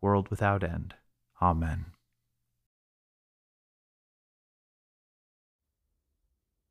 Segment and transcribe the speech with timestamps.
[0.00, 0.94] world without end.
[1.40, 1.86] Amen.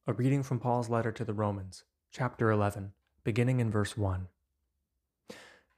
[0.06, 4.28] A reading from Paul's letter to the Romans, chapter 11, beginning in verse 1.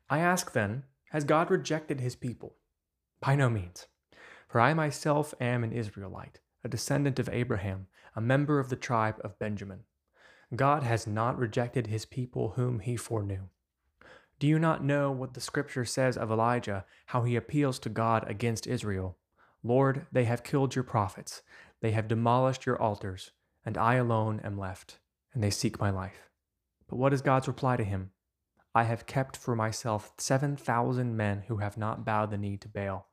[0.09, 2.55] I ask then, has God rejected his people?
[3.20, 3.88] By no means.
[4.47, 9.20] For I myself am an Israelite, a descendant of Abraham, a member of the tribe
[9.23, 9.81] of Benjamin.
[10.55, 13.50] God has not rejected his people whom he foreknew.
[14.40, 18.23] Do you not know what the scripture says of Elijah, how he appeals to God
[18.30, 19.18] against Israel?
[19.64, 21.42] Lord, they have killed your prophets,
[21.82, 23.32] they have demolished your altars,
[23.66, 25.00] and I alone am left,
[25.34, 26.30] and they seek my life.
[26.88, 28.12] But what is God's reply to him?
[28.73, 32.70] I have kept for myself seven thousand men who have not bowed the knee to
[32.70, 33.08] Baal.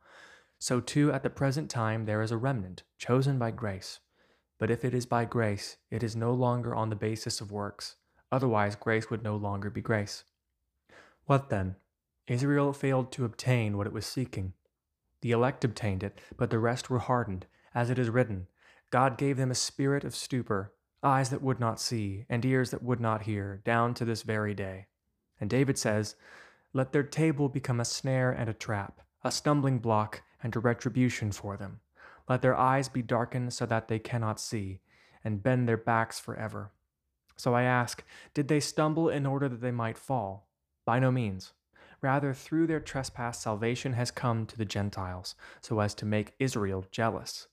[0.61, 3.99] So too at the present time there is a remnant, chosen by grace.
[4.61, 7.97] But if it is by grace, it is no longer on the basis of works.
[8.31, 10.25] Otherwise, grace would no longer be grace.
[11.27, 11.77] What then?
[12.29, 14.53] Israel failed to obtain what it was seeking.
[15.23, 17.47] The elect obtained it, but the rest were hardened.
[17.75, 18.47] As it is written,
[18.91, 20.73] God gave them a spirit of stupor,
[21.03, 24.55] eyes that would not see, and ears that would not hear, down to this very
[24.55, 24.87] day.
[25.41, 26.15] And David says,
[26.73, 31.33] Let their table become a snare and a trap, a stumbling block and a retribution
[31.33, 31.81] for them.
[32.29, 34.81] Let their eyes be darkened so that they cannot see,
[35.25, 36.71] and bend their backs forever.
[37.37, 40.46] So I ask, did they stumble in order that they might fall?
[40.87, 41.53] By no means.
[42.01, 46.87] Rather, through their trespass, salvation has come to the Gentiles, so as to make Israel
[46.91, 47.49] jealous.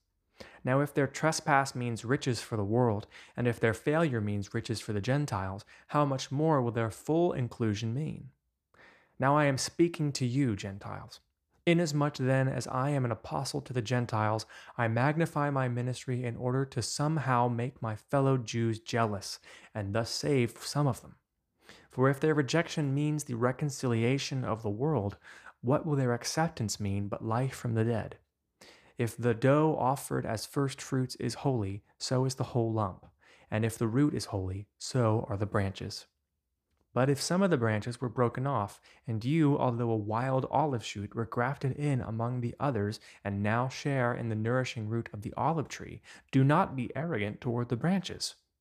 [0.64, 3.06] Now, if their trespass means riches for the world,
[3.36, 7.32] and if their failure means riches for the Gentiles, how much more will their full
[7.32, 8.30] inclusion mean?
[9.18, 11.20] Now I am speaking to you, Gentiles.
[11.66, 14.44] Inasmuch then as I am an apostle to the Gentiles,
[14.76, 19.40] I magnify my ministry in order to somehow make my fellow Jews jealous,
[19.74, 21.16] and thus save some of them.
[21.94, 25.16] For if their rejection means the reconciliation of the world,
[25.60, 28.16] what will their acceptance mean but life from the dead?
[28.98, 33.06] If the dough offered as first fruits is holy, so is the whole lump.
[33.48, 36.06] And if the root is holy, so are the branches.
[36.94, 40.84] But if some of the branches were broken off, and you, although a wild olive
[40.84, 45.22] shoot, were grafted in among the others, and now share in the nourishing root of
[45.22, 48.34] the olive tree, do not be arrogant toward the branches.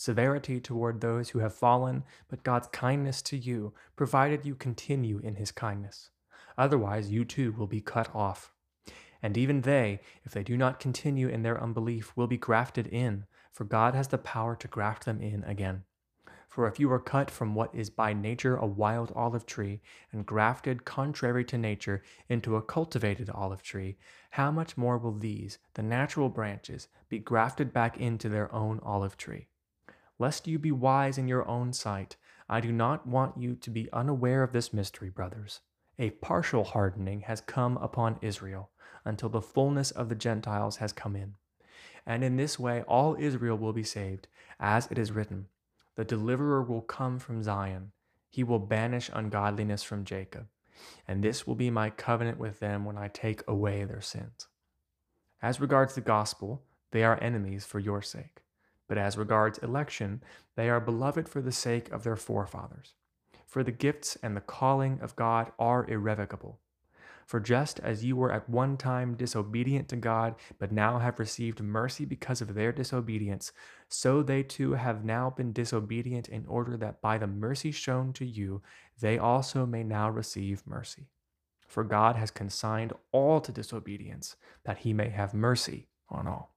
[0.00, 5.34] severity toward those who have fallen, but God's kindness to you, provided you continue in
[5.34, 6.08] his kindness.
[6.56, 8.50] Otherwise, you too will be cut off.
[9.22, 13.26] And even they, if they do not continue in their unbelief, will be grafted in,
[13.52, 15.84] for God has the power to graft them in again.
[16.48, 19.82] For if you are cut from what is by nature a wild olive tree,
[20.12, 23.98] and grafted contrary to nature into a cultivated olive tree,
[24.30, 29.18] how much more will these, the natural branches, be grafted back into their own olive
[29.18, 29.48] tree?
[30.20, 32.16] Lest you be wise in your own sight.
[32.48, 35.60] I do not want you to be unaware of this mystery, brothers.
[35.98, 38.70] A partial hardening has come upon Israel
[39.04, 41.34] until the fullness of the Gentiles has come in.
[42.06, 44.28] And in this way all Israel will be saved,
[44.60, 45.48] as it is written
[45.96, 47.92] The deliverer will come from Zion,
[48.28, 50.46] he will banish ungodliness from Jacob.
[51.06, 54.48] and this will be my covenant with them when I take away their sins.
[55.42, 56.62] As regards the gospel,
[56.92, 58.42] they are enemies for your sake.
[58.90, 60.20] But as regards election,
[60.56, 62.94] they are beloved for the sake of their forefathers.
[63.46, 66.58] For the gifts and the calling of God are irrevocable.
[67.24, 71.62] For just as you were at one time disobedient to God, but now have received
[71.62, 73.52] mercy because of their disobedience,
[73.88, 78.26] so they too have now been disobedient in order that by the mercy shown to
[78.26, 78.60] you,
[79.00, 81.06] they also may now receive mercy.
[81.68, 84.34] For God has consigned all to disobedience,
[84.64, 86.56] that he may have mercy on all.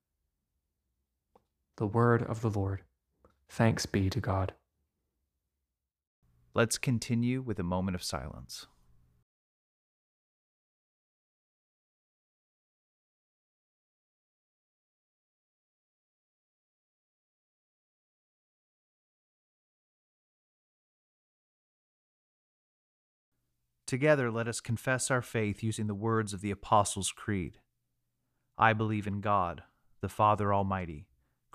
[1.81, 2.83] The word of the Lord.
[3.49, 4.53] Thanks be to God.
[6.53, 8.67] Let's continue with a moment of silence.
[23.87, 27.57] Together, let us confess our faith using the words of the Apostles' Creed.
[28.55, 29.63] I believe in God,
[30.01, 31.07] the Father Almighty,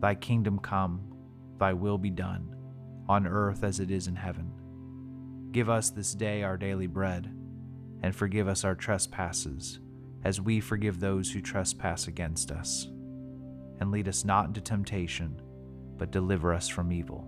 [0.00, 1.00] Thy kingdom come,
[1.58, 2.54] thy will be done,
[3.08, 4.52] on earth as it is in heaven.
[5.52, 7.32] Give us this day our daily bread,
[8.02, 9.80] and forgive us our trespasses,
[10.24, 12.88] as we forgive those who trespass against us.
[13.80, 15.40] And lead us not into temptation,
[15.96, 17.26] but deliver us from evil.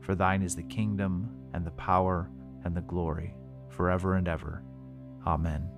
[0.00, 2.30] For thine is the kingdom, and the power,
[2.64, 3.34] and the glory,
[3.70, 4.62] forever and ever.
[5.26, 5.68] Amen.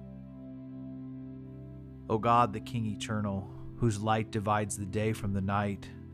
[2.08, 5.88] O God, the King eternal, whose light divides the day from the night